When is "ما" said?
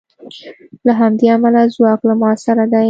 2.21-2.31